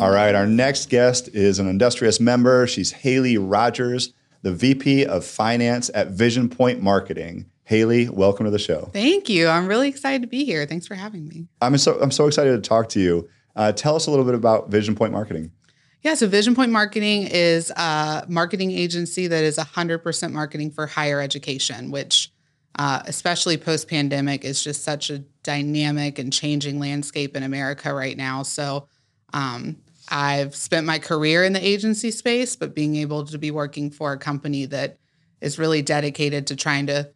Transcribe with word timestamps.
All 0.00 0.10
right, 0.10 0.34
our 0.34 0.46
next 0.46 0.88
guest 0.88 1.28
is 1.34 1.58
an 1.58 1.68
industrious 1.68 2.20
member. 2.20 2.66
She's 2.66 2.90
Hayley 2.90 3.36
Rogers, 3.36 4.14
the 4.40 4.50
VP 4.50 5.04
of 5.04 5.26
Finance 5.26 5.90
at 5.92 6.08
VisionPoint 6.12 6.80
Marketing. 6.80 7.44
Hayley, 7.64 8.08
welcome 8.08 8.46
to 8.46 8.50
the 8.50 8.58
show. 8.58 8.88
Thank 8.94 9.28
you. 9.28 9.46
I'm 9.46 9.66
really 9.66 9.88
excited 9.88 10.22
to 10.22 10.26
be 10.26 10.46
here. 10.46 10.64
Thanks 10.64 10.86
for 10.86 10.94
having 10.94 11.28
me. 11.28 11.48
I'm 11.60 11.76
so 11.76 12.00
I'm 12.00 12.10
so 12.10 12.26
excited 12.26 12.52
to 12.52 12.66
talk 12.66 12.88
to 12.90 13.00
you. 13.00 13.28
Uh, 13.54 13.72
tell 13.72 13.94
us 13.94 14.06
a 14.06 14.10
little 14.10 14.24
bit 14.24 14.34
about 14.34 14.70
VisionPoint 14.70 15.10
Marketing. 15.10 15.52
Yeah, 16.00 16.14
so 16.14 16.26
VisionPoint 16.26 16.70
Marketing 16.70 17.26
is 17.26 17.70
a 17.70 18.24
marketing 18.26 18.70
agency 18.70 19.26
that 19.26 19.44
is 19.44 19.58
100% 19.58 20.32
marketing 20.32 20.70
for 20.70 20.86
higher 20.86 21.20
education, 21.20 21.90
which, 21.90 22.32
uh, 22.78 23.02
especially 23.04 23.58
post 23.58 23.86
pandemic, 23.86 24.46
is 24.46 24.64
just 24.64 24.82
such 24.82 25.10
a 25.10 25.18
dynamic 25.42 26.18
and 26.18 26.32
changing 26.32 26.80
landscape 26.80 27.36
in 27.36 27.42
America 27.42 27.92
right 27.92 28.16
now. 28.16 28.42
So, 28.42 28.88
um, 29.34 29.76
I've 30.10 30.56
spent 30.56 30.86
my 30.86 30.98
career 30.98 31.44
in 31.44 31.52
the 31.52 31.64
agency 31.64 32.10
space, 32.10 32.56
but 32.56 32.74
being 32.74 32.96
able 32.96 33.24
to 33.26 33.38
be 33.38 33.50
working 33.50 33.90
for 33.90 34.12
a 34.12 34.18
company 34.18 34.66
that 34.66 34.98
is 35.40 35.58
really 35.58 35.82
dedicated 35.82 36.46
to 36.48 36.56
trying 36.56 36.86
to 36.88 37.10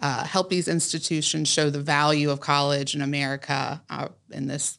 uh, 0.00 0.24
help 0.24 0.48
these 0.48 0.68
institutions 0.68 1.48
show 1.48 1.70
the 1.70 1.80
value 1.80 2.30
of 2.30 2.40
college 2.40 2.94
in 2.94 3.02
America 3.02 3.82
uh, 3.90 4.08
in 4.30 4.46
this 4.46 4.78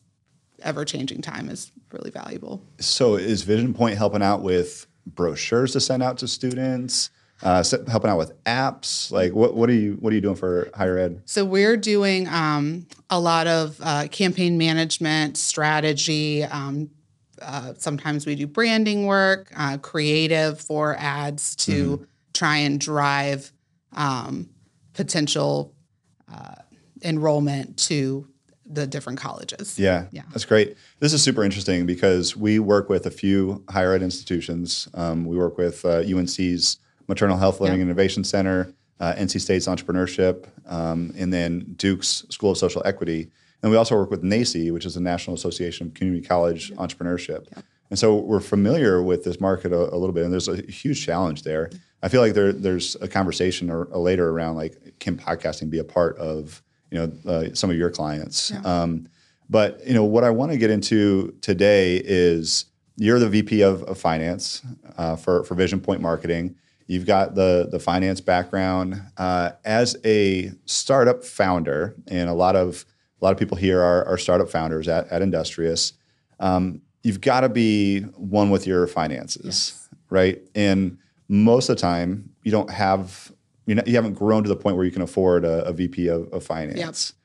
ever 0.62 0.86
changing 0.86 1.22
time 1.22 1.50
is 1.50 1.72
really 1.92 2.12
valuable. 2.12 2.64
So, 2.80 3.16
is 3.16 3.44
VisionPoint 3.44 3.96
helping 3.96 4.22
out 4.22 4.42
with 4.42 4.88
brochures 5.06 5.74
to 5.74 5.82
send 5.82 6.04
out 6.04 6.18
to 6.20 6.28
students? 6.28 7.10
Uh, 7.42 7.64
helping 7.88 8.12
out 8.12 8.18
with 8.18 8.44
apps, 8.44 9.14
like 9.14 9.34
what 9.34 9.56
what 9.56 9.70
are 9.70 9.74
you 9.74 9.94
what 10.02 10.12
are 10.12 10.16
you 10.16 10.20
doing 10.22 10.36
for 10.36 10.70
higher 10.74 10.98
ed? 10.98 11.22
So 11.24 11.46
we're 11.46 11.78
doing 11.78 12.28
um, 12.28 12.86
a 13.10 13.18
lot 13.18 13.48
of 13.48 13.80
uh, 13.82 14.10
campaign 14.10 14.58
management, 14.58 15.38
strategy. 15.38 16.44
Um, 16.44 16.90
uh, 17.42 17.74
sometimes 17.78 18.26
we 18.26 18.36
do 18.36 18.48
branding 18.48 19.06
work, 19.06 19.52
uh, 19.56 19.78
creative 19.78 20.60
for 20.60 20.96
ads 20.98 21.56
to 21.58 21.98
mm-hmm. 21.98 22.04
try 22.34 22.58
and 22.58 22.80
drive 22.80 23.52
um, 23.94 24.50
potential 24.94 25.74
uh, 26.32 26.56
enrollment 27.04 27.78
to 27.78 28.28
the 28.66 28.86
different 28.86 29.20
colleges. 29.20 29.80
Yeah, 29.80 30.06
yeah, 30.12 30.24
that's 30.32 30.46
great. 30.46 30.78
This 31.00 31.14
is 31.14 31.24
super 31.24 31.44
interesting 31.44 31.86
because 31.86 32.38
we 32.38 32.60
work 32.60 32.88
with 32.88 33.06
a 33.06 33.12
few 33.12 33.64
higher 33.70 33.94
ed 33.94 34.04
institutions. 34.04 34.88
Um, 34.94 35.26
we 35.26 35.38
work 35.38 35.58
with 35.58 35.84
uh, 35.84 36.04
UNC's 36.08 36.78
Maternal 37.08 37.38
Health 37.38 37.60
Learning 37.60 37.82
and 37.82 37.90
Innovation 37.90 38.24
Center, 38.24 38.72
uh, 39.00 39.14
NC 39.18 39.42
State's 39.42 39.68
Entrepreneurship, 39.68 40.48
um, 40.68 41.12
and 41.18 41.34
then 41.34 41.74
Duke's 41.78 42.26
School 42.30 42.52
of 42.52 42.58
Social 42.58 42.84
Equity. 42.86 43.32
And 43.62 43.72
we 43.72 43.78
also 43.78 43.96
work 43.96 44.10
with 44.10 44.24
NACCE, 44.24 44.72
which 44.72 44.86
is 44.86 44.96
the 44.96 45.02
National 45.02 45.36
Association 45.36 45.88
of 45.88 45.94
Community 45.94 46.26
College 46.26 46.72
Entrepreneurship. 46.76 47.48
And 47.90 47.98
so 47.98 48.16
we're 48.18 48.40
familiar 48.40 49.02
with 49.02 49.24
this 49.24 49.42
market 49.42 49.74
a, 49.74 49.94
a, 49.94 49.98
little 49.98 50.12
bit, 50.12 50.24
and 50.24 50.32
there's 50.32 50.48
a 50.48 50.62
huge 50.62 51.06
challenge 51.06 51.44
there. 51.44 51.70
I 52.04 52.08
feel 52.08 52.22
like 52.22 52.34
there, 52.34 52.54
there's 52.54 52.96
a 53.02 53.08
conversation 53.08 53.70
or, 53.70 53.86
or 53.86 54.00
later 54.00 54.30
around 54.30 54.56
like 54.56 55.00
can 55.00 55.18
podcasting 55.18 55.70
be 55.70 55.80
a 55.80 55.84
part 55.84 56.18
of 56.18 56.62
you 56.92 57.00
know 57.00 57.32
uh, 57.32 57.54
some 57.54 57.70
of 57.70 57.76
your 57.76 57.90
clients. 57.90 58.52
Yeah. 58.52 58.62
Um, 58.62 59.08
but 59.50 59.86
you 59.86 59.94
know 59.94 60.06
what 60.06 60.24
I 60.24 60.30
want 60.30 60.52
to 60.52 60.58
get 60.58 60.70
into 60.70 61.36
today 61.42 62.02
is 62.04 62.66
you're 62.98 63.20
the 63.20 63.30
VP 63.30 63.62
of, 63.62 63.84
of 63.84 63.98
finance 63.98 64.62
uh, 64.98 65.16
for 65.16 65.44
for 65.44 65.56
VisionPoint 65.56 66.00
Marketing. 66.00 66.56
You've 66.86 67.06
got 67.06 67.36
the 67.36 67.68
the 67.70 67.80
finance 67.80 68.22
background 68.22 69.02
uh, 69.18 69.52
as 69.66 69.98
a 70.06 70.52
startup 70.66 71.24
founder, 71.24 71.96
and 72.08 72.30
a 72.30 72.34
lot 72.34 72.56
of 72.56 72.86
a 73.22 73.26
lot 73.26 73.32
of 73.32 73.38
people 73.38 73.58
here 73.58 73.82
are, 73.82 74.06
are 74.06 74.18
startup 74.18 74.50
founders 74.50 74.88
at, 74.88 75.08
at 75.08 75.22
Industrious. 75.22 75.94
Um, 76.40 76.82
you've 77.04 77.22
got 77.22 77.42
to 77.42 77.50
be 77.50 78.02
one 78.16 78.50
with 78.50 78.66
your 78.66 78.88
finances, 78.88 79.42
yes. 79.46 79.90
right? 80.10 80.42
And 80.56 80.98
most 81.28 81.70
of 81.70 81.76
the 81.76 81.82
time, 81.82 82.32
you 82.44 82.52
don't 82.52 82.70
have 82.70 83.32
you 83.70 83.76
know, 83.76 83.84
you 83.86 83.94
haven't 83.94 84.16
grown 84.16 84.42
to 84.42 84.50
the 84.50 84.56
point 84.56 84.78
where 84.78 84.86
you 84.86 84.92
can 84.92 85.04
afford 85.04 85.46
a, 85.46 85.64
a 85.64 85.74
VP 85.74 86.08
of, 86.08 86.28
of 86.34 86.44
finance. 86.44 87.14
Yep. 87.14 87.16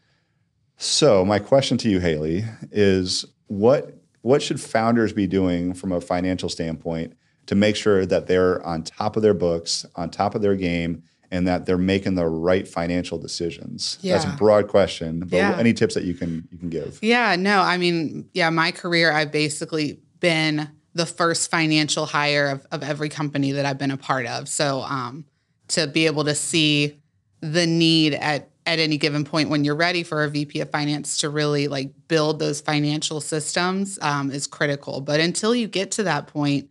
So 0.76 1.24
my 1.24 1.38
question 1.38 1.78
to 1.78 1.88
you, 1.88 2.00
Hayley, 2.00 2.44
is 2.70 3.24
what 3.46 3.96
what 4.20 4.42
should 4.42 4.60
founders 4.60 5.14
be 5.14 5.26
doing 5.26 5.72
from 5.72 5.90
a 5.90 6.02
financial 6.02 6.50
standpoint 6.50 7.14
to 7.46 7.54
make 7.54 7.76
sure 7.76 8.04
that 8.04 8.26
they're 8.26 8.62
on 8.62 8.82
top 8.82 9.16
of 9.16 9.22
their 9.22 9.32
books, 9.32 9.86
on 9.96 10.10
top 10.10 10.34
of 10.34 10.42
their 10.42 10.54
game, 10.54 11.02
and 11.30 11.46
that 11.46 11.66
they're 11.66 11.78
making 11.78 12.14
the 12.14 12.26
right 12.26 12.66
financial 12.66 13.18
decisions? 13.18 13.98
Yeah. 14.00 14.14
That's 14.14 14.32
a 14.32 14.36
broad 14.36 14.68
question, 14.68 15.20
but 15.20 15.36
yeah. 15.36 15.56
any 15.58 15.72
tips 15.72 15.94
that 15.94 16.04
you 16.04 16.14
can 16.14 16.48
you 16.50 16.58
can 16.58 16.70
give? 16.70 16.98
Yeah, 17.02 17.36
no, 17.36 17.60
I 17.60 17.76
mean, 17.76 18.28
yeah, 18.32 18.50
my 18.50 18.72
career, 18.72 19.12
I've 19.12 19.32
basically 19.32 20.00
been 20.20 20.70
the 20.94 21.06
first 21.06 21.50
financial 21.50 22.06
hire 22.06 22.48
of, 22.48 22.66
of 22.70 22.82
every 22.82 23.08
company 23.08 23.52
that 23.52 23.66
I've 23.66 23.78
been 23.78 23.90
a 23.90 23.96
part 23.96 24.26
of. 24.26 24.48
So 24.48 24.80
um, 24.82 25.24
to 25.68 25.86
be 25.86 26.06
able 26.06 26.24
to 26.24 26.34
see 26.34 27.00
the 27.40 27.66
need 27.66 28.14
at 28.14 28.50
at 28.66 28.78
any 28.78 28.96
given 28.96 29.24
point 29.24 29.50
when 29.50 29.64
you're 29.64 29.74
ready 29.74 30.02
for 30.02 30.24
a 30.24 30.30
VP 30.30 30.60
of 30.60 30.70
finance 30.70 31.18
to 31.18 31.28
really 31.28 31.68
like 31.68 31.90
build 32.08 32.38
those 32.38 32.60
financial 32.60 33.20
systems 33.20 33.98
um, 34.00 34.30
is 34.30 34.46
critical. 34.46 35.02
But 35.02 35.20
until 35.20 35.54
you 35.54 35.68
get 35.68 35.90
to 35.92 36.04
that 36.04 36.28
point, 36.28 36.70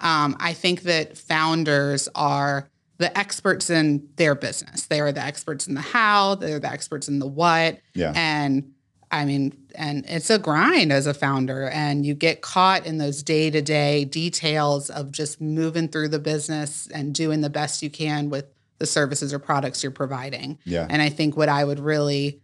um, 0.00 0.36
I 0.40 0.54
think 0.54 0.82
that 0.82 1.18
founders 1.18 2.08
are 2.14 2.68
the 2.98 3.16
experts 3.18 3.70
in 3.70 4.08
their 4.16 4.34
business. 4.34 4.86
They 4.86 5.00
are 5.00 5.12
the 5.12 5.22
experts 5.22 5.66
in 5.66 5.74
the 5.74 5.80
how, 5.80 6.36
they're 6.36 6.60
the 6.60 6.70
experts 6.70 7.08
in 7.08 7.18
the 7.18 7.26
what. 7.26 7.80
Yeah. 7.94 8.12
And 8.14 8.72
I 9.10 9.24
mean, 9.24 9.56
and 9.76 10.04
it's 10.08 10.30
a 10.30 10.38
grind 10.38 10.92
as 10.92 11.06
a 11.06 11.14
founder, 11.14 11.68
and 11.68 12.04
you 12.04 12.14
get 12.14 12.40
caught 12.40 12.84
in 12.84 12.98
those 12.98 13.22
day 13.22 13.50
to 13.50 13.62
day 13.62 14.04
details 14.04 14.90
of 14.90 15.12
just 15.12 15.40
moving 15.40 15.88
through 15.88 16.08
the 16.08 16.18
business 16.18 16.88
and 16.92 17.14
doing 17.14 17.40
the 17.40 17.50
best 17.50 17.82
you 17.82 17.90
can 17.90 18.28
with 18.28 18.46
the 18.78 18.86
services 18.86 19.32
or 19.32 19.38
products 19.38 19.82
you're 19.82 19.92
providing. 19.92 20.58
Yeah. 20.64 20.86
And 20.90 21.00
I 21.00 21.10
think 21.10 21.36
what 21.36 21.48
I 21.48 21.64
would 21.64 21.78
really, 21.78 22.40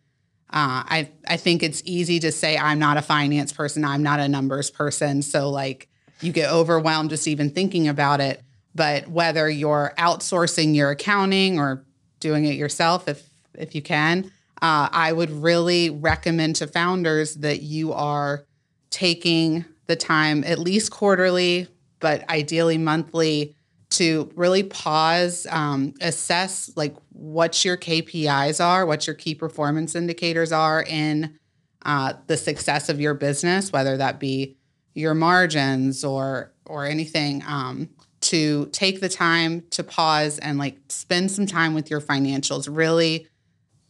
uh, 0.51 0.87
I 0.87 1.11
I 1.27 1.37
think 1.37 1.63
it's 1.63 1.83
easy 1.85 2.21
to 2.21 2.31
say 2.31 2.57
I'm 2.57 2.79
not 2.79 2.97
a 2.97 3.03
finance 3.03 3.53
person, 3.53 3.85
I'm 3.85 4.03
not 4.03 4.21
a 4.21 4.29
numbers 4.29 4.71
person, 4.71 5.23
so 5.23 5.51
like 5.51 5.89
you 6.21 6.33
get 6.33 6.51
overwhelmed 6.51 7.11
just 7.11 7.27
even 7.27 7.51
thinking 7.51 7.89
about 7.89 8.21
it. 8.21 8.43
But 8.75 9.09
whether 9.09 9.49
you're 9.49 9.93
outsourcing 9.99 10.75
your 10.75 10.91
accounting 10.91 11.59
or 11.59 11.85
doing 12.21 12.45
it 12.45 12.55
yourself, 12.55 13.09
if 13.09 13.29
if 13.55 13.75
you 13.75 13.83
can, 13.83 14.31
uh, 14.63 14.89
I 14.93 15.13
would 15.13 15.31
really 15.31 15.91
recommend 15.91 16.57
to 16.57 16.67
founders 16.67 17.37
that 17.37 17.63
you 17.63 17.93
are 17.93 18.45
taking 18.91 19.65
the 19.87 19.97
time 19.97 20.45
at 20.45 20.59
least 20.59 20.93
quarterly, 20.93 21.67
but 21.99 22.29
ideally 22.31 22.79
monthly 22.79 23.57
to 23.91 24.31
really 24.37 24.63
pause, 24.63 25.47
um, 25.51 25.95
assess 26.01 26.71
like 26.77 26.95
what 27.13 27.65
your 27.65 27.77
KPIs 27.77 28.65
are, 28.65 28.87
what 28.87 29.07
your 29.07 29.15
key 29.15 29.35
performance 29.35 29.97
indicators 29.97 30.53
are 30.53 30.83
in 30.83 31.39
uh, 31.85 32.13
the 32.27 32.37
success 32.37 32.89
of 32.89 33.01
your 33.01 33.15
business, 33.15 33.73
whether 33.73 33.97
that 33.97 34.21
be 34.21 34.57
your 34.95 35.15
margins 35.15 36.05
or 36.05 36.53
or 36.67 36.87
anything. 36.87 37.43
Um, 37.47 37.89
to 38.21 38.67
take 38.67 39.01
the 39.01 39.09
time 39.09 39.65
to 39.71 39.83
pause 39.83 40.39
and 40.39 40.59
like 40.59 40.79
spend 40.89 41.31
some 41.31 41.47
time 41.47 41.75
with 41.75 41.91
your 41.91 42.01
financials, 42.01 42.69
really 42.71 43.27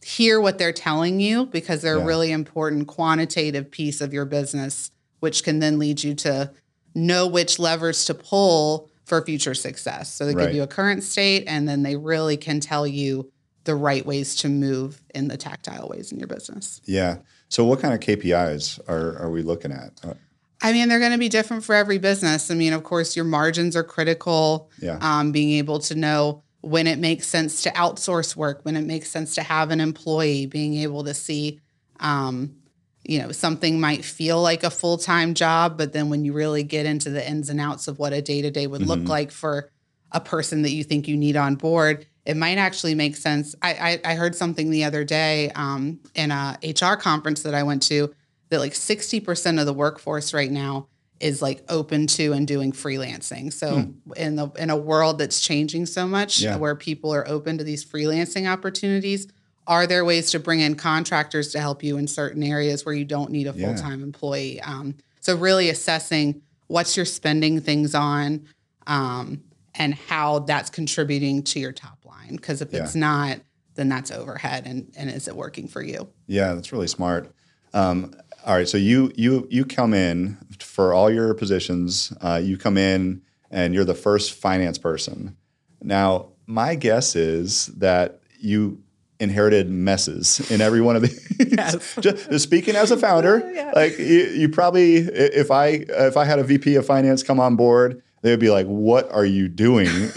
hear 0.03 0.39
what 0.39 0.57
they're 0.57 0.73
telling 0.73 1.19
you 1.19 1.45
because 1.45 1.81
they're 1.81 1.97
yeah. 1.97 2.03
a 2.03 2.07
really 2.07 2.31
important 2.31 2.87
quantitative 2.87 3.69
piece 3.69 4.01
of 4.01 4.13
your 4.13 4.25
business, 4.25 4.91
which 5.19 5.43
can 5.43 5.59
then 5.59 5.77
lead 5.77 6.03
you 6.03 6.13
to 6.15 6.51
know 6.95 7.27
which 7.27 7.59
levers 7.59 8.05
to 8.05 8.13
pull 8.13 8.89
for 9.05 9.23
future 9.23 9.53
success. 9.53 10.13
So 10.13 10.25
they 10.25 10.33
right. 10.33 10.47
give 10.47 10.55
you 10.55 10.63
a 10.63 10.67
current 10.67 11.03
state 11.03 11.43
and 11.47 11.67
then 11.67 11.83
they 11.83 11.95
really 11.95 12.37
can 12.37 12.59
tell 12.59 12.87
you 12.87 13.31
the 13.63 13.75
right 13.75 14.05
ways 14.05 14.35
to 14.37 14.49
move 14.49 15.03
in 15.13 15.27
the 15.27 15.37
tactile 15.37 15.87
ways 15.89 16.11
in 16.11 16.17
your 16.17 16.27
business. 16.27 16.81
Yeah. 16.85 17.17
So 17.49 17.65
what 17.65 17.79
kind 17.79 17.93
of 17.93 17.99
KPIs 17.99 18.79
are, 18.89 19.19
are 19.19 19.29
we 19.29 19.43
looking 19.43 19.71
at? 19.71 19.91
Uh, 20.03 20.13
I 20.61 20.73
mean, 20.73 20.89
they're 20.89 20.99
going 20.99 21.11
to 21.11 21.17
be 21.17 21.29
different 21.29 21.63
for 21.63 21.73
every 21.73 21.97
business. 21.97 22.51
I 22.51 22.55
mean, 22.55 22.73
of 22.73 22.83
course, 22.83 23.15
your 23.15 23.25
margins 23.25 23.75
are 23.75 23.83
critical. 23.83 24.69
Yeah. 24.79 24.97
Um, 25.01 25.31
being 25.31 25.57
able 25.57 25.79
to 25.79 25.95
know 25.95 26.43
when 26.61 26.85
it 26.85 26.99
makes 26.99 27.27
sense 27.27 27.63
to 27.63 27.71
outsource 27.71 28.35
work, 28.35 28.59
when 28.63 28.75
it 28.75 28.85
makes 28.85 29.09
sense 29.09 29.35
to 29.35 29.43
have 29.43 29.71
an 29.71 29.81
employee, 29.81 30.45
being 30.45 30.75
able 30.75 31.03
to 31.05 31.13
see 31.13 31.59
um, 31.99 32.55
you 33.03 33.19
know 33.19 33.31
something 33.31 33.79
might 33.79 34.05
feel 34.05 34.41
like 34.41 34.63
a 34.63 34.69
full-time 34.69 35.33
job 35.33 35.77
but 35.77 35.93
then 35.93 36.09
when 36.09 36.23
you 36.23 36.33
really 36.33 36.63
get 36.63 36.85
into 36.85 37.09
the 37.09 37.27
ins 37.27 37.49
and 37.49 37.59
outs 37.59 37.87
of 37.87 37.99
what 37.99 38.13
a 38.13 38.21
day-to-day 38.21 38.67
would 38.67 38.81
mm-hmm. 38.81 38.89
look 38.89 39.07
like 39.07 39.31
for 39.31 39.69
a 40.11 40.19
person 40.19 40.61
that 40.63 40.71
you 40.71 40.83
think 40.83 41.07
you 41.07 41.17
need 41.17 41.35
on 41.35 41.55
board 41.55 42.05
it 42.25 42.37
might 42.37 42.57
actually 42.57 42.95
make 42.95 43.15
sense 43.15 43.55
i 43.61 43.99
i, 44.05 44.11
I 44.11 44.15
heard 44.15 44.35
something 44.35 44.69
the 44.69 44.83
other 44.83 45.03
day 45.03 45.51
um, 45.55 45.99
in 46.15 46.31
a 46.31 46.57
hr 46.63 46.95
conference 46.95 47.43
that 47.43 47.55
i 47.55 47.63
went 47.63 47.81
to 47.83 48.13
that 48.51 48.59
like 48.59 48.73
60% 48.73 49.59
of 49.59 49.65
the 49.65 49.73
workforce 49.73 50.33
right 50.33 50.51
now 50.51 50.87
is 51.21 51.41
like 51.41 51.63
open 51.69 52.05
to 52.05 52.33
and 52.33 52.47
doing 52.47 52.71
freelancing. 52.71 53.51
So 53.51 53.77
mm. 53.77 53.93
in 54.17 54.35
the 54.35 54.49
in 54.57 54.69
a 54.69 54.75
world 54.75 55.17
that's 55.19 55.39
changing 55.39 55.85
so 55.85 56.05
much 56.05 56.41
yeah. 56.41 56.57
where 56.57 56.75
people 56.75 57.13
are 57.13 57.27
open 57.27 57.57
to 57.57 57.63
these 57.63 57.85
freelancing 57.85 58.51
opportunities, 58.51 59.27
are 59.67 59.87
there 59.87 60.03
ways 60.03 60.31
to 60.31 60.39
bring 60.39 60.59
in 60.59 60.75
contractors 60.75 61.51
to 61.53 61.59
help 61.59 61.83
you 61.83 61.97
in 61.97 62.07
certain 62.07 62.43
areas 62.43 62.85
where 62.85 62.93
you 62.93 63.05
don't 63.05 63.31
need 63.31 63.47
a 63.47 63.53
full 63.53 63.75
time 63.75 63.99
yeah. 63.99 64.05
employee? 64.05 64.61
Um, 64.61 64.95
so, 65.21 65.35
really 65.35 65.69
assessing 65.69 66.41
what's 66.67 66.97
you're 66.97 67.05
spending 67.05 67.61
things 67.61 67.95
on, 67.95 68.47
um, 68.87 69.43
and 69.75 69.93
how 69.93 70.39
that's 70.39 70.69
contributing 70.69 71.43
to 71.43 71.59
your 71.59 71.71
top 71.71 71.99
line. 72.05 72.35
Because 72.35 72.61
if 72.61 72.73
Yeah. 72.73 72.83
it's 72.83 72.95
not, 72.95 73.39
then 73.75 73.87
that's 73.87 74.11
overhead, 74.11 74.65
and 74.65 74.91
and 74.97 75.09
is 75.09 75.27
it 75.27 75.35
working 75.35 75.67
for 75.67 75.81
you? 75.81 76.09
Yeah, 76.27 76.53
that's 76.55 76.73
really 76.73 76.87
smart. 76.87 77.31
Um, 77.73 78.13
all 78.45 78.55
right, 78.55 78.67
so 78.67 78.77
you 78.77 79.11
you 79.15 79.47
you 79.49 79.65
come 79.65 79.93
in 79.93 80.37
for 80.59 80.93
all 80.93 81.09
your 81.11 81.33
positions. 81.33 82.11
Uh, 82.21 82.39
you 82.43 82.57
come 82.57 82.77
in 82.77 83.21
and 83.49 83.73
you're 83.73 83.85
the 83.85 83.93
first 83.95 84.33
finance 84.33 84.77
person. 84.77 85.35
Now, 85.81 86.29
my 86.47 86.75
guess 86.75 87.15
is 87.15 87.67
that 87.77 88.21
you 88.39 88.81
inherited 89.19 89.69
messes 89.69 90.49
in 90.51 90.61
every 90.61 90.81
one 90.81 90.95
of 90.95 91.01
these. 91.03 91.27
Yes. 91.39 91.95
just, 91.99 92.29
just 92.31 92.43
speaking 92.43 92.75
as 92.75 92.89
a 92.91 92.97
founder, 92.97 93.43
Yeah. 93.53 93.71
like 93.75 93.97
you, 93.99 94.05
you 94.05 94.49
probably, 94.49 94.95
if 94.97 95.51
I 95.51 95.85
if 95.87 96.17
I 96.17 96.25
had 96.25 96.39
a 96.39 96.43
VP 96.43 96.75
of 96.75 96.85
finance 96.85 97.21
come 97.23 97.39
on 97.39 97.55
board, 97.55 98.01
they 98.23 98.31
would 98.31 98.39
be 98.39 98.49
like, 98.49 98.65
"What 98.67 99.11
are 99.11 99.25
you 99.25 99.47
doing?" 99.47 99.89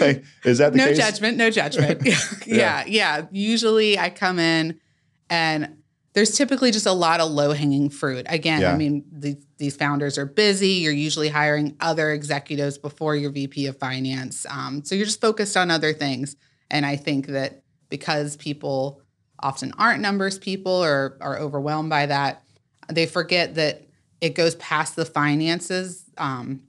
Like, 0.00 0.24
is 0.44 0.58
that 0.58 0.72
the 0.72 0.78
no 0.78 0.86
case? 0.86 0.98
judgment, 0.98 1.36
no 1.36 1.50
judgment. 1.50 2.02
yeah, 2.04 2.18
yeah, 2.46 2.84
yeah. 2.86 3.26
Usually 3.30 3.98
I 3.98 4.10
come 4.10 4.38
in 4.38 4.80
and 5.30 5.76
there's 6.18 6.36
typically 6.36 6.72
just 6.72 6.86
a 6.86 6.92
lot 6.92 7.20
of 7.20 7.30
low 7.30 7.52
hanging 7.52 7.88
fruit. 7.88 8.26
Again, 8.28 8.60
Yeah. 8.60 8.72
I 8.72 8.76
mean, 8.76 9.04
these, 9.12 9.36
these 9.56 9.76
founders 9.76 10.18
are 10.18 10.26
busy. 10.26 10.70
You're 10.70 10.92
usually 10.92 11.28
hiring 11.28 11.76
other 11.78 12.10
executives 12.10 12.76
before 12.76 13.14
your 13.14 13.30
VP 13.30 13.66
of 13.66 13.78
finance. 13.78 14.44
Um, 14.50 14.82
so 14.84 14.96
you're 14.96 15.06
just 15.06 15.20
focused 15.20 15.56
on 15.56 15.70
other 15.70 15.92
things. 15.92 16.34
And 16.72 16.84
I 16.84 16.96
think 16.96 17.28
that 17.28 17.62
because 17.88 18.36
people 18.36 19.00
often 19.38 19.72
aren't 19.78 20.00
numbers 20.00 20.40
people 20.40 20.72
or 20.72 21.16
are 21.20 21.38
overwhelmed 21.38 21.88
by 21.88 22.06
that, 22.06 22.42
they 22.88 23.06
forget 23.06 23.54
that 23.54 23.84
it 24.20 24.34
goes 24.34 24.56
past 24.56 24.96
the 24.96 25.04
finances. 25.04 26.04
Um, 26.18 26.64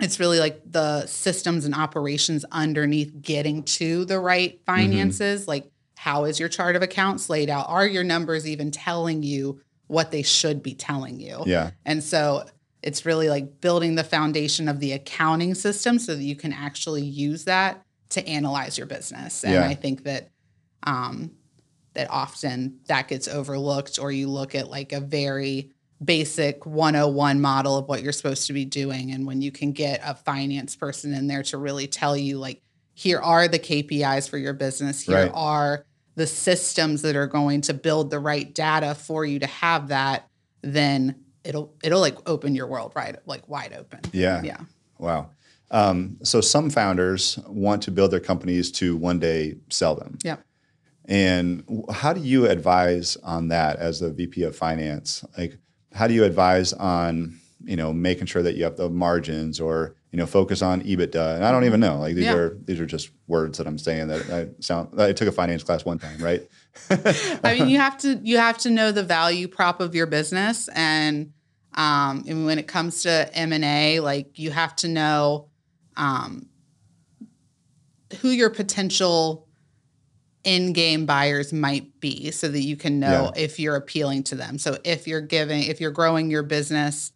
it's 0.00 0.18
really 0.18 0.40
like 0.40 0.60
the 0.68 1.06
systems 1.06 1.64
and 1.64 1.76
operations 1.76 2.44
underneath 2.50 3.12
getting 3.22 3.62
to 3.62 4.04
the 4.04 4.18
right 4.18 4.60
finances. 4.66 5.46
Like, 5.46 5.70
how 6.00 6.24
is 6.24 6.40
your 6.40 6.48
chart 6.48 6.76
of 6.76 6.82
accounts 6.82 7.28
laid 7.28 7.50
out? 7.50 7.66
Are 7.68 7.86
your 7.86 8.02
numbers 8.04 8.48
even 8.48 8.70
telling 8.70 9.22
you 9.22 9.60
what 9.86 10.10
they 10.10 10.22
should 10.22 10.62
be 10.62 10.72
telling 10.72 11.20
you? 11.20 11.42
Yeah, 11.44 11.72
And 11.84 12.02
so 12.02 12.46
it's 12.82 13.04
really 13.04 13.28
like 13.28 13.60
building 13.60 13.96
the 13.96 14.02
foundation 14.02 14.66
of 14.66 14.80
the 14.80 14.92
accounting 14.92 15.54
system 15.54 15.98
so 15.98 16.14
that 16.14 16.22
you 16.22 16.36
can 16.36 16.54
actually 16.54 17.02
use 17.02 17.44
that 17.44 17.82
to 18.08 18.26
analyze 18.26 18.78
your 18.78 18.86
business. 18.86 19.44
And 19.44 19.52
Yeah. 19.52 19.66
I 19.66 19.74
think 19.74 20.04
that 20.04 20.30
um, 20.84 21.32
that 21.92 22.08
often 22.08 22.80
that 22.86 23.06
gets 23.08 23.28
overlooked, 23.28 23.98
or 23.98 24.10
you 24.10 24.28
look 24.28 24.54
at 24.54 24.70
like 24.70 24.94
a 24.94 25.00
very 25.00 25.70
basic 26.02 26.64
101 26.64 27.42
model 27.42 27.76
of 27.76 27.88
what 27.88 28.02
you're 28.02 28.12
supposed 28.12 28.46
to 28.46 28.54
be 28.54 28.64
doing. 28.64 29.12
And 29.12 29.26
when 29.26 29.42
you 29.42 29.52
can 29.52 29.72
get 29.72 30.00
a 30.02 30.14
finance 30.14 30.76
person 30.76 31.12
in 31.12 31.26
there 31.26 31.42
to 31.42 31.58
really 31.58 31.88
tell 31.88 32.16
you, 32.16 32.38
like, 32.38 32.62
here 32.94 33.18
are 33.18 33.48
the 33.48 33.58
KPIs 33.58 34.30
for 34.30 34.38
your 34.38 34.54
business, 34.54 35.02
here 35.02 35.14
Right. 35.14 35.30
are 35.34 35.84
the 36.20 36.26
systems 36.26 37.00
that 37.00 37.16
are 37.16 37.26
going 37.26 37.62
to 37.62 37.72
build 37.72 38.10
the 38.10 38.18
right 38.18 38.54
data 38.54 38.94
for 38.94 39.24
you 39.24 39.38
to 39.38 39.46
have 39.46 39.88
that, 39.88 40.28
then 40.60 41.14
it'll 41.44 41.74
it'll 41.82 41.98
like 42.00 42.28
open 42.28 42.54
your 42.54 42.66
world 42.66 42.92
right 42.94 43.16
like 43.24 43.48
wide 43.48 43.72
open. 43.72 44.00
yeah. 44.12 44.42
Yeah. 44.42 44.60
Wow. 44.98 45.30
Um, 45.70 46.18
so 46.22 46.42
some 46.42 46.68
founders 46.68 47.38
want 47.46 47.80
to 47.84 47.90
build 47.90 48.10
their 48.10 48.20
companies 48.20 48.70
to 48.72 48.98
one 48.98 49.18
day 49.18 49.56
sell 49.70 49.94
them. 49.94 50.18
Yeah. 50.22 50.36
And 51.06 51.64
how 51.90 52.12
do 52.12 52.20
you 52.20 52.46
advise 52.46 53.16
on 53.16 53.48
that 53.48 53.76
as 53.76 54.02
a 54.02 54.12
VP 54.12 54.42
of 54.42 54.54
finance? 54.54 55.24
Like, 55.38 55.56
how 55.94 56.06
do 56.06 56.12
you 56.12 56.24
advise 56.24 56.74
on 56.74 57.40
you 57.64 57.76
know 57.76 57.92
making 57.92 58.26
sure 58.26 58.42
that 58.42 58.56
you 58.56 58.64
have 58.64 58.76
the 58.76 58.88
margins 58.88 59.60
or 59.60 59.94
you 60.12 60.16
know 60.16 60.26
focus 60.26 60.62
on 60.62 60.82
EBITDA? 60.82 61.36
And 61.36 61.44
I 61.44 61.52
don't 61.52 61.64
even 61.64 61.80
know. 61.80 61.98
Like 61.98 62.14
these 62.14 62.24
Yeah. 62.24 62.34
are 62.34 62.56
these 62.64 62.80
are 62.80 62.86
just 62.86 63.10
words 63.26 63.58
that 63.58 63.66
I'm 63.66 63.78
saying 63.78 64.08
that 64.08 64.30
I 64.30 64.48
sound. 64.62 65.00
I 65.00 65.12
took 65.12 65.28
a 65.28 65.32
finance 65.32 65.62
class 65.62 65.84
one 65.84 65.98
time, 65.98 66.18
right? 66.18 66.48
I 67.44 67.54
mean, 67.58 67.68
you 67.68 67.78
have 67.78 67.98
to 67.98 68.20
you 68.22 68.38
have 68.38 68.58
to 68.58 68.70
know 68.70 68.92
the 68.92 69.02
value 69.02 69.48
prop 69.48 69.80
of 69.80 69.94
your 69.94 70.06
business, 70.06 70.68
and 70.74 71.32
um, 71.74 72.24
and 72.26 72.46
when 72.46 72.58
it 72.58 72.66
comes 72.66 73.02
to 73.02 73.30
M 73.34 73.52
and 73.52 73.64
A, 73.64 74.00
like 74.00 74.38
you 74.38 74.50
have 74.50 74.74
to 74.76 74.88
know 74.88 75.48
um, 75.96 76.46
who 78.20 78.28
your 78.30 78.50
potential 78.50 79.46
in-game 80.42 81.04
buyers 81.04 81.52
might 81.52 82.00
be, 82.00 82.30
so 82.30 82.48
that 82.48 82.60
you 82.60 82.76
can 82.76 82.98
know 82.98 83.30
if 83.36 83.60
you're 83.60 83.76
appealing 83.76 84.22
to 84.24 84.34
them. 84.34 84.58
So 84.58 84.78
if 84.84 85.06
you're 85.06 85.20
giving, 85.20 85.64
if 85.64 85.80
you're 85.80 85.90
growing 85.90 86.30
your 86.30 86.42
business 86.42 87.12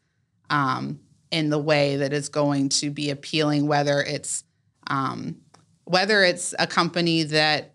um, 0.51 1.01
in 1.31 1.51
the 1.51 1.59
way 1.59 1.97
that 1.97 2.13
is 2.13 2.29
going 2.29 2.69
to 2.69 2.91
be 2.91 3.11
appealing, 3.11 3.67
whether 3.67 4.01
it's 4.01 4.45
um, 4.89 5.37
whether 5.85 6.23
it's 6.23 6.55
a 6.59 6.67
company 6.67 7.25
that 7.25 7.75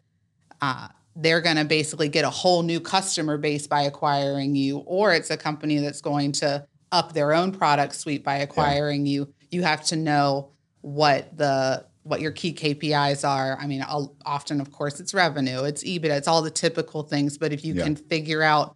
uh, 0.62 0.88
they're 1.16 1.42
going 1.42 1.58
to 1.58 1.66
basically 1.66 2.10
get 2.10 2.26
a 2.26 2.30
whole 2.30 2.64
new 2.64 2.80
customer 2.80 3.38
base 3.38 3.68
by 3.68 3.84
acquiring 3.84 4.56
you, 4.56 4.80
or 4.80 5.14
it's 5.14 5.30
a 5.30 5.38
company 5.38 5.78
that's 5.78 6.02
going 6.02 6.32
to 6.34 6.66
up 6.92 7.14
their 7.14 7.34
own 7.34 7.52
product 7.52 7.96
suite 7.96 8.24
by 8.24 8.38
acquiring 8.38 9.06
you. 9.06 9.32
You 9.52 9.64
have 9.64 9.84
to 9.86 9.96
know 9.96 10.52
what 10.82 11.36
the 11.38 11.86
what 12.04 12.22
your 12.22 12.32
key 12.32 12.54
KPIs 12.54 13.28
are. 13.28 13.58
I 13.60 13.68
mean, 13.68 13.84
I'll, 13.86 14.16
often, 14.26 14.62
of 14.62 14.72
course, 14.72 15.00
it's 15.00 15.14
revenue, 15.14 15.64
it's 15.66 15.84
EBITDA, 15.84 16.18
it's 16.18 16.28
all 16.28 16.42
the 16.42 16.50
typical 16.50 17.04
things. 17.04 17.38
But 17.38 17.54
if 17.54 17.64
you 17.64 17.76
Yeah. 17.76 17.84
can 17.84 17.96
figure 17.96 18.42
out 18.42 18.76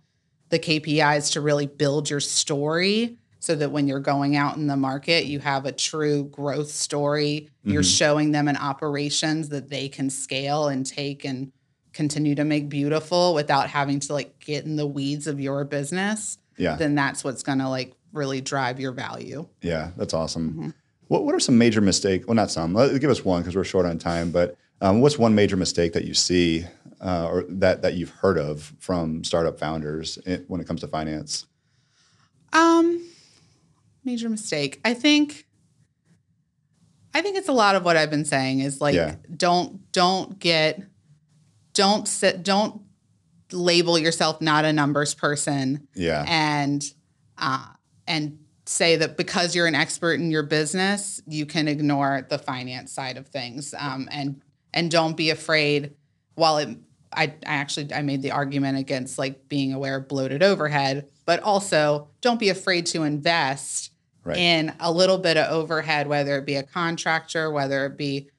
the 0.50 0.60
KPIs 0.60 1.31
to 1.34 1.42
really 1.42 1.66
build 1.66 2.10
your 2.10 2.19
story, 2.19 3.18
so 3.44 3.56
that 3.56 3.74
when 3.74 3.90
you're 3.90 4.00
going 4.00 4.38
out 4.38 4.56
in 4.56 4.68
the 4.68 4.78
market, 4.78 5.25
you 5.25 5.38
have 5.38 5.66
a 5.66 5.72
true 5.74 6.24
growth 6.31 6.69
story. 6.72 7.50
You're 7.66 7.81
Mhm. 7.81 7.98
showing 7.98 8.31
them 8.31 8.48
an 8.48 8.56
operations 8.56 9.50
that 9.50 9.69
they 9.69 9.90
can 9.90 10.10
scale 10.10 10.69
and 10.69 10.86
take 10.86 11.25
and 11.25 11.51
continue 11.92 12.36
to 12.36 12.45
make 12.45 12.69
beautiful 12.69 13.34
without 13.34 13.69
having 13.69 14.00
to 14.00 14.13
like 14.13 14.40
get 14.40 14.63
in 14.63 14.78
the 14.78 14.88
weeds 14.88 15.28
of 15.28 15.42
your 15.42 15.66
business, 15.66 16.38
Yeah. 16.57 16.78
then 16.78 16.95
that's 16.95 17.22
what's 17.25 17.44
going 17.44 17.57
to 17.60 17.68
like 17.68 17.92
really 18.13 18.40
drive 18.40 18.80
your 18.80 18.94
value. 18.94 19.45
Yeah, 19.62 19.92
that's 19.98 20.13
awesome. 20.13 20.50
Mm-hmm. 20.51 20.69
What 21.10 21.25
What 21.25 21.36
are 21.36 21.40
some 21.42 21.57
major 21.57 21.81
mistakes? 21.81 22.25
Well, 22.25 22.36
not 22.36 22.50
some. 22.50 22.72
Give 22.98 23.10
us 23.12 23.25
one 23.25 23.42
because 23.42 23.57
we're 23.57 23.66
short 23.66 23.86
on 23.86 23.98
time. 24.00 24.31
But 24.31 24.56
um, 24.80 25.01
what's 25.01 25.19
one 25.19 25.36
major 25.36 25.57
mistake 25.57 25.92
that 25.92 26.06
you 26.06 26.13
see 26.13 26.66
uh, 27.02 27.28
or 27.30 27.44
that 27.50 27.81
that 27.81 27.95
you've 27.95 28.12
heard 28.12 28.38
of 28.38 28.71
from 28.80 29.26
startup 29.26 29.59
founders 29.59 30.18
in, 30.26 30.45
when 30.47 30.62
it 30.62 30.66
comes 30.68 30.80
to 30.80 30.88
finance? 30.88 31.45
Um, 32.54 33.02
major 34.04 34.30
mistake. 34.30 34.80
I 34.83 34.94
think. 34.94 35.45
I 37.16 37.22
think 37.22 37.38
it's 37.38 37.48
a 37.50 37.54
lot 37.54 37.76
of 37.76 37.86
what 37.86 37.95
I've 37.95 38.10
been 38.10 38.26
saying 38.26 38.62
is 38.62 38.81
like 38.81 38.95
Yeah. 38.95 39.16
don't 39.36 39.92
don't 39.92 40.40
get 40.40 40.81
don't 41.74 42.07
sit 42.07 42.42
don't 42.44 42.81
label 43.52 44.00
yourself 44.00 44.42
not 44.42 44.66
a 44.66 44.74
numbers 44.74 45.14
person 45.14 45.88
Yeah, 45.94 46.26
and 46.28 46.83
uh, 47.38 47.68
and 48.07 48.40
say 48.66 48.95
that 48.95 49.16
because 49.18 49.56
you're 49.56 49.68
an 49.68 49.76
expert 49.76 50.14
in 50.14 50.31
your 50.31 50.44
business, 50.44 51.22
you 51.28 51.45
can 51.45 51.68
ignore 51.68 52.26
the 52.30 52.40
finance 52.40 52.92
side 52.92 53.18
of 53.18 53.28
things, 53.28 53.76
um, 53.78 54.07
and 54.12 54.42
and 54.74 54.90
don't 54.90 55.16
be 55.16 55.30
afraid. 55.30 55.94
While 56.36 56.57
it, 56.57 56.69
I, 57.16 57.26
I 57.26 57.33
actually 57.45 57.94
I 57.94 58.02
made 58.02 58.24
the 58.24 58.31
argument 58.31 58.80
against 58.80 59.19
like 59.19 59.48
being 59.50 59.72
aware 59.74 59.98
of 59.98 60.07
bloated 60.07 60.42
overhead, 60.42 61.10
but 61.28 61.42
also 61.44 62.07
don't 62.22 62.40
be 62.40 62.50
afraid 62.50 62.88
to 62.88 63.04
invest 63.04 63.92
Right. 64.25 64.37
in 64.37 64.73
a 64.80 64.92
little 64.92 65.18
bit 65.18 65.35
of 65.37 65.51
overhead, 65.51 66.07
whether 66.07 66.37
it 66.37 66.45
be 66.45 66.56
a 66.56 66.63
contractor, 66.63 67.51
whether 67.51 67.85
it 67.85 67.97
be 67.97 68.30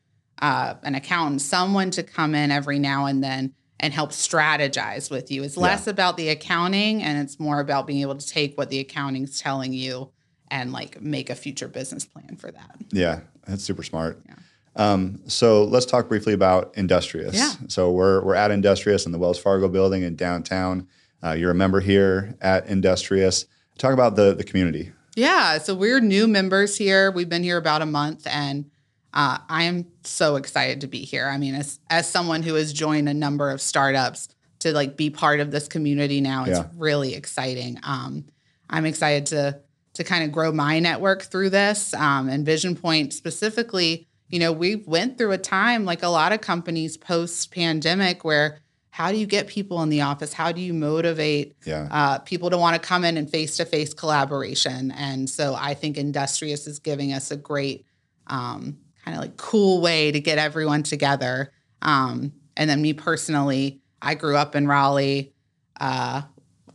uh, 0.40 0.74
an 0.82 0.94
accountant, 0.94 1.42
someone 1.42 1.90
to 1.92 2.02
come 2.02 2.34
in 2.34 2.50
every 2.50 2.78
now 2.78 3.06
and 3.06 3.22
then 3.22 3.52
and 3.80 3.92
help 3.92 4.10
strategize 4.10 5.10
with 5.10 5.30
you. 5.30 5.42
It's 5.44 5.56
Yeah. 5.56 5.62
less 5.64 5.86
about 5.86 6.16
the 6.16 6.28
accounting 6.30 7.02
and 7.02 7.18
it's 7.18 7.38
more 7.38 7.60
about 7.60 7.86
being 7.86 8.00
able 8.00 8.14
to 8.16 8.26
take 8.26 8.56
what 8.56 8.70
the 8.70 8.78
accounting's 8.80 9.38
telling 9.40 9.72
you 9.72 10.10
and 10.50 10.72
like 10.72 11.00
make 11.02 11.28
a 11.30 11.34
future 11.34 11.68
business 11.68 12.04
plan 12.04 12.36
for 12.36 12.50
that. 12.50 12.76
yeah, 12.90 13.20
that's 13.46 13.62
super 13.64 13.82
smart. 13.82 14.20
Yeah. 14.26 14.34
Um, 14.76 15.20
so 15.26 15.64
let's 15.64 15.86
talk 15.86 16.08
briefly 16.08 16.32
about 16.32 16.72
Industrious. 16.76 17.34
Yeah. 17.36 17.52
So 17.68 17.90
we're 17.92 18.24
we're 18.24 18.34
at 18.34 18.50
Industrious 18.50 19.06
in 19.06 19.12
the 19.12 19.18
Wells 19.18 19.38
Fargo 19.38 19.68
building 19.68 20.02
in 20.02 20.16
downtown. 20.16 20.88
Uh, 21.22 21.32
you're 21.32 21.52
a 21.52 21.54
member 21.54 21.80
here 21.80 22.36
at 22.40 22.66
Industrious. 22.66 23.46
Talk 23.78 23.92
about 23.92 24.16
the 24.16 24.34
the 24.34 24.44
community. 24.44 24.92
Yeah, 25.16 25.58
so 25.58 25.74
we're 25.74 26.00
new 26.00 26.26
members 26.26 26.76
here. 26.76 27.10
We've 27.10 27.28
been 27.28 27.42
here 27.44 27.56
about 27.56 27.82
a 27.82 27.86
month, 27.86 28.26
and 28.26 28.70
uh, 29.12 29.38
I 29.48 29.64
am 29.64 29.86
so 30.02 30.36
excited 30.36 30.80
to 30.80 30.86
be 30.88 31.00
here. 31.04 31.28
I 31.28 31.38
mean, 31.38 31.54
as 31.54 31.78
as 31.88 32.08
someone 32.08 32.42
who 32.42 32.54
has 32.54 32.72
joined 32.72 33.08
a 33.08 33.14
number 33.14 33.50
of 33.50 33.60
startups 33.60 34.28
to 34.60 34.72
like 34.72 34.96
be 34.96 35.10
part 35.10 35.40
of 35.40 35.50
this 35.50 35.68
community 35.68 36.20
now, 36.20 36.44
it's 36.44 36.58
Yeah. 36.58 36.66
really 36.76 37.14
exciting. 37.14 37.78
Um, 37.84 38.24
I'm 38.68 38.86
excited 38.86 39.26
to 39.26 39.60
to 39.94 40.02
kind 40.02 40.24
of 40.24 40.32
grow 40.32 40.50
my 40.50 40.80
network 40.80 41.22
through 41.22 41.50
this. 41.50 41.94
Um, 41.94 42.28
and 42.28 42.44
VisionPoint 42.44 43.12
specifically, 43.12 44.08
you 44.28 44.40
know, 44.40 44.50
we 44.50 44.74
went 44.74 45.16
through 45.16 45.30
a 45.30 45.38
time 45.38 45.84
like 45.84 46.02
a 46.02 46.08
lot 46.08 46.32
of 46.32 46.40
companies 46.40 46.96
post 46.96 47.52
pandemic 47.52 48.24
where 48.24 48.58
how 48.94 49.10
do 49.10 49.18
you 49.18 49.26
get 49.26 49.48
people 49.48 49.82
in 49.82 49.88
the 49.88 50.02
office? 50.02 50.32
How 50.32 50.52
do 50.52 50.60
you 50.60 50.72
motivate 50.72 51.56
Yeah. 51.66 51.88
uh, 51.90 52.18
people 52.20 52.48
to 52.50 52.56
want 52.56 52.80
to 52.80 52.88
come 52.88 53.04
in 53.04 53.16
and 53.16 53.28
face 53.28 53.56
to 53.56 53.64
face 53.64 53.92
collaboration? 53.92 54.92
And 54.92 55.28
so 55.28 55.56
I 55.58 55.74
think 55.74 55.96
Industrious 55.98 56.68
is 56.68 56.78
giving 56.78 57.12
us 57.12 57.32
a 57.32 57.36
great 57.36 57.86
um, 58.28 58.78
kind 59.04 59.16
of 59.16 59.20
like 59.20 59.36
cool 59.36 59.80
way 59.80 60.12
to 60.12 60.20
get 60.20 60.38
everyone 60.38 60.84
together. 60.84 61.50
Um, 61.82 62.34
and 62.56 62.70
then 62.70 62.82
me 62.82 62.92
personally, 62.92 63.80
I 64.00 64.14
grew 64.14 64.36
up 64.36 64.54
in 64.54 64.68
Raleigh 64.68 65.32
uh, 65.80 66.22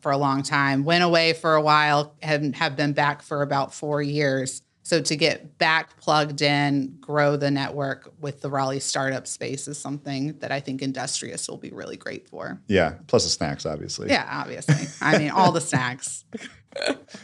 for 0.02 0.12
a 0.12 0.18
long 0.18 0.44
time, 0.44 0.84
went 0.84 1.06
away 1.06 1.32
for 1.32 1.56
a 1.56 1.62
while, 1.62 2.16
and 2.22 2.54
have 2.58 2.76
been 2.76 2.92
back 2.92 3.22
for 3.22 3.44
about 3.44 3.74
four 3.74 4.02
years. 4.02 4.62
So 4.90 5.00
to 5.04 5.16
get 5.16 5.60
back 5.60 6.00
plugged 6.00 6.42
in, 6.42 6.98
grow 7.00 7.36
the 7.36 7.52
network 7.52 8.12
with 8.20 8.42
the 8.42 8.50
Raleigh 8.50 8.80
startup 8.80 9.28
space 9.28 9.68
is 9.68 9.78
something 9.78 10.40
that 10.40 10.52
I 10.52 10.62
think 10.62 10.82
Industrious 10.82 11.48
will 11.48 11.58
be 11.58 11.70
really 11.70 11.96
great 11.96 12.28
for. 12.28 12.60
Yeah. 12.66 12.96
Plus 13.06 13.24
the 13.24 13.30
snacks, 13.30 13.68
obviously. 13.68 14.10
Yeah, 14.10 14.28
obviously. 14.28 14.88
I 15.00 15.20
mean, 15.20 15.30
all 15.30 15.52
the 15.52 15.62
snacks. 15.62 16.26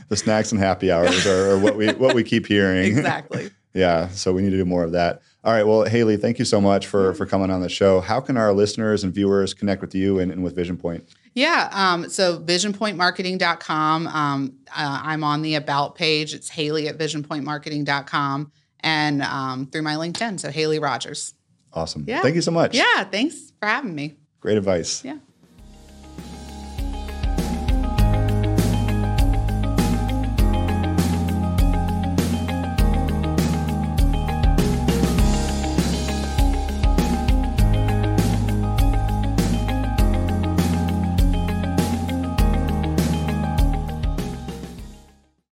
The 0.10 0.18
snacks 0.18 0.52
and 0.52 0.60
happy 0.60 0.92
hours 0.92 1.28
are, 1.28 1.52
are 1.52 1.60
what 1.60 1.78
we 1.78 1.94
what 1.94 2.16
we 2.16 2.24
keep 2.24 2.48
hearing. 2.48 2.86
Exactly. 2.86 3.52
Yeah, 3.76 4.08
so 4.08 4.32
we 4.32 4.42
need 4.42 4.52
to 4.52 4.58
do 4.58 4.64
more 4.64 4.84
of 4.84 4.94
that. 4.94 5.22
All 5.44 5.52
right, 5.52 5.68
well, 5.68 5.84
Hayley, 5.84 6.16
thank 6.16 6.40
you 6.40 6.46
so 6.46 6.62
much 6.62 6.88
for 6.88 7.14
for 7.14 7.26
coming 7.26 7.52
on 7.52 7.62
the 7.62 7.70
show. 7.70 8.00
How 8.00 8.22
can 8.22 8.38
our 8.38 8.54
listeners 8.54 9.04
and 9.04 9.14
viewers 9.14 9.54
connect 9.54 9.82
with 9.82 9.94
you 9.94 10.18
and, 10.18 10.32
and 10.32 10.44
with 10.44 10.56
VisionPoint? 10.56 11.04
Yeah. 11.34 11.70
Um, 11.74 12.10
so 12.10 12.40
visionpointmarketing.com. 12.40 14.08
Um, 14.08 14.54
uh, 14.76 15.02
I'm 15.04 15.24
on 15.24 15.42
the 15.42 15.56
about 15.56 15.96
page. 15.96 16.34
It's 16.34 16.50
Hayley 16.50 16.88
at 16.88 16.98
visionpointmarketing.com 16.98 18.52
and 18.80 19.22
um, 19.22 19.68
through 19.68 19.82
my 19.82 19.96
LinkedIn. 19.96 20.40
So 20.40 20.50
Hayley 20.50 20.80
Rogers. 20.80 21.34
Awesome. 21.74 22.06
Yeah. 22.08 22.22
Thank 22.22 22.36
you 22.36 22.42
so 22.42 22.52
much. 22.52 22.74
Yeah. 22.74 23.04
Thanks 23.04 23.52
for 23.60 23.68
having 23.68 23.94
me. 23.94 24.16
Great 24.40 24.58
advice. 24.58 25.04
Yeah. 25.04 25.18